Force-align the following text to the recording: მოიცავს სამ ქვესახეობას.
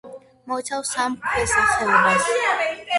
მოიცავს 0.51 0.95
სამ 0.95 1.19
ქვესახეობას. 1.29 2.29